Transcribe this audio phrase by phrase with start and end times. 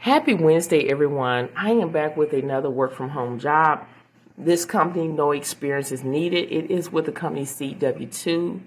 [0.00, 1.48] Happy Wednesday, everyone.
[1.56, 3.84] I am back with another work from home job.
[4.38, 6.52] This company, no experience is needed.
[6.52, 8.60] It is with the company CW2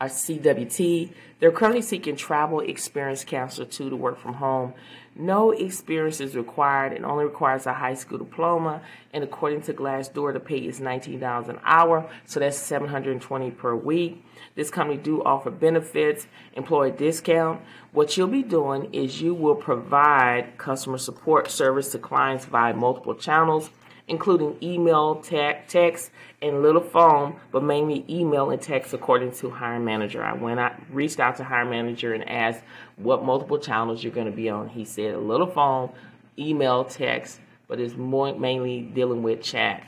[0.00, 1.12] or CWT.
[1.38, 4.74] They're currently seeking travel experience counselor two to work from home.
[5.16, 8.80] No experience is required and only requires a high school diploma.
[9.12, 14.24] And according to Glassdoor, the pay is $19 an hour, so that's 720 per week.
[14.54, 17.60] This company do offer benefits, employee discount.
[17.92, 23.14] What you'll be doing is you will provide customer support service to clients via multiple
[23.14, 23.70] channels
[24.08, 26.10] including email, te- text,
[26.42, 30.22] and little phone, but mainly email and text according to hiring manager.
[30.22, 32.62] I went out, reached out to hiring manager and asked
[32.96, 34.68] what multiple channels you're going to be on.
[34.68, 35.90] He said a little phone,
[36.38, 39.84] email, text, but it's more mainly dealing with chat.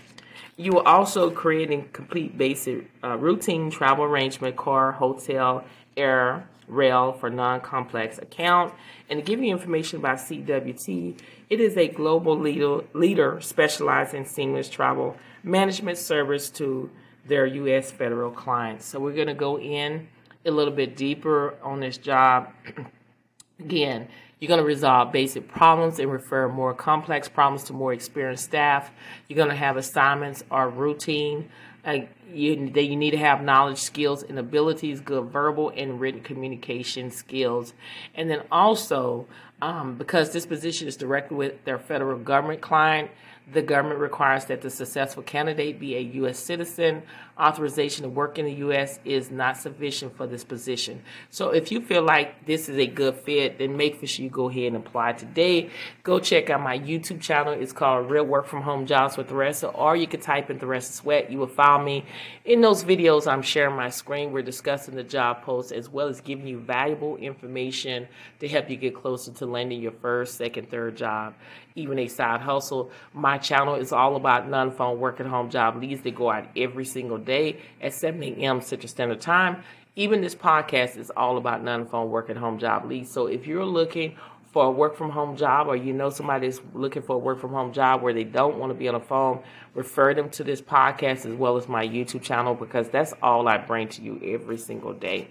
[0.57, 5.65] You are also creating complete basic uh, routine travel arrangement, car, hotel,
[5.97, 8.75] air, rail for non-complex account.
[9.09, 11.19] And to give you information about CWT,
[11.51, 16.91] it is a global leader, leader specialized in seamless travel management service to
[17.27, 17.91] their U.S.
[17.91, 18.87] federal clients.
[18.87, 20.09] So we're going to go in
[20.45, 22.53] a little bit deeper on this job.
[23.61, 24.09] Again,
[24.43, 28.91] you're going to resolve basic problems and refer more complex problems to more experienced staff.
[29.29, 31.49] You're going to have assignments or routine.
[31.85, 31.99] Uh,
[32.29, 37.13] you, that you need to have knowledge, skills, and abilities, good verbal and written communication
[37.13, 37.73] skills.
[38.17, 39.29] And then also,
[39.61, 43.13] um, because this position is directly with their federal government client,
[43.51, 46.39] the government requires that the successful candidate be a U.S.
[46.39, 47.03] citizen.
[47.41, 49.01] Authorization to work in the U.S.
[49.05, 51.03] is not sufficient for this position.
[51.31, 54.49] So if you feel like this is a good fit, then make sure you go
[54.49, 55.71] ahead and apply today.
[56.03, 57.55] Go check out my YouTube channel.
[57.55, 60.93] It's called Real Work From Home Jobs with Theresa, or you can type in Theresa
[60.93, 61.31] Sweat.
[61.31, 62.05] You will find me.
[62.45, 64.33] In those videos, I'm sharing my screen.
[64.33, 68.09] We're discussing the job post as well as giving you valuable information
[68.41, 71.35] to help you get closer to landing your first, second, third job,
[71.75, 72.91] even a side hustle.
[73.15, 76.85] My channel is all about non-phone work at home job leads that go out every
[76.85, 78.61] single day at 7 a.m.
[78.61, 79.63] Central Standard Time.
[79.95, 83.11] Even this podcast is all about non-phone work at home job leads.
[83.11, 84.17] So if you're looking
[84.53, 87.41] for a work from home job or you know somebody that's looking for a work
[87.41, 89.43] from home job where they don't want to be on the phone,
[89.75, 93.57] refer them to this podcast as well as my YouTube channel because that's all I
[93.57, 95.29] bring to you every single day.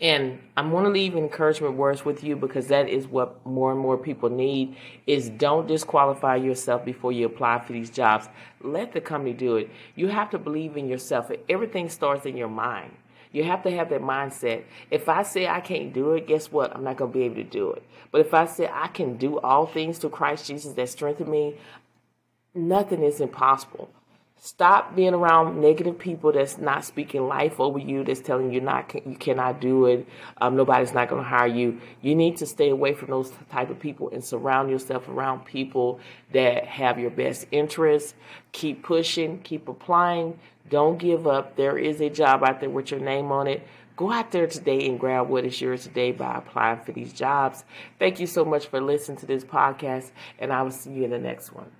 [0.00, 3.80] And I'm going to leave encouragement words with you because that is what more and
[3.80, 8.28] more people need is don't disqualify yourself before you apply for these jobs.
[8.60, 9.70] Let the company do it.
[9.94, 11.30] You have to believe in yourself.
[11.48, 12.90] Everything starts in your mind.
[13.36, 14.64] You have to have that mindset.
[14.90, 16.74] If I say I can't do it, guess what?
[16.74, 17.82] I'm not going to be able to do it.
[18.10, 21.54] But if I say I can do all things through Christ Jesus that strengthen me,
[22.54, 23.90] nothing is impossible.
[24.38, 28.94] Stop being around negative people that's not speaking life over you, that's telling you not
[28.94, 30.06] you cannot do it.
[30.38, 31.80] Um, nobody's not going to hire you.
[32.02, 36.00] You need to stay away from those type of people and surround yourself around people
[36.32, 38.14] that have your best interests.
[38.52, 40.38] Keep pushing, keep applying.
[40.68, 41.56] Don't give up.
[41.56, 43.66] There is a job out there with your name on it.
[43.96, 47.64] Go out there today and grab what is yours today by applying for these jobs.
[47.98, 51.10] Thank you so much for listening to this podcast, and I will see you in
[51.10, 51.70] the next one.